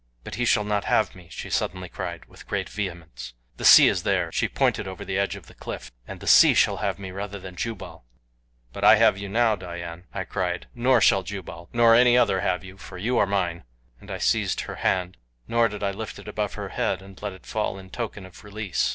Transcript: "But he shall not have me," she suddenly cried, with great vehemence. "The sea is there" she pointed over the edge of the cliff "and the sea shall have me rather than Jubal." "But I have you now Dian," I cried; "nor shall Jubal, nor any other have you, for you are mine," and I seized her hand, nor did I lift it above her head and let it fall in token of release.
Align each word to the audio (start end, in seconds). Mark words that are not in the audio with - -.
"But 0.23 0.33
he 0.33 0.45
shall 0.45 0.63
not 0.63 0.85
have 0.85 1.13
me," 1.13 1.27
she 1.29 1.51
suddenly 1.51 1.87
cried, 1.87 2.25
with 2.25 2.47
great 2.47 2.67
vehemence. 2.67 3.35
"The 3.57 3.65
sea 3.65 3.87
is 3.87 4.01
there" 4.01 4.31
she 4.31 4.47
pointed 4.49 4.87
over 4.87 5.05
the 5.05 5.19
edge 5.19 5.35
of 5.35 5.45
the 5.45 5.53
cliff 5.53 5.91
"and 6.07 6.19
the 6.19 6.25
sea 6.25 6.55
shall 6.55 6.77
have 6.77 6.97
me 6.97 7.11
rather 7.11 7.37
than 7.37 7.55
Jubal." 7.55 8.03
"But 8.73 8.83
I 8.83 8.95
have 8.95 9.19
you 9.19 9.29
now 9.29 9.55
Dian," 9.55 10.05
I 10.11 10.23
cried; 10.23 10.65
"nor 10.73 11.01
shall 11.01 11.21
Jubal, 11.21 11.69
nor 11.71 11.93
any 11.93 12.17
other 12.17 12.39
have 12.39 12.63
you, 12.63 12.77
for 12.79 12.97
you 12.97 13.19
are 13.19 13.27
mine," 13.27 13.63
and 13.99 14.09
I 14.09 14.17
seized 14.17 14.61
her 14.61 14.77
hand, 14.77 15.17
nor 15.47 15.67
did 15.67 15.83
I 15.83 15.91
lift 15.91 16.17
it 16.17 16.27
above 16.27 16.55
her 16.55 16.69
head 16.69 17.03
and 17.03 17.21
let 17.21 17.33
it 17.33 17.45
fall 17.45 17.77
in 17.77 17.91
token 17.91 18.25
of 18.25 18.43
release. 18.43 18.89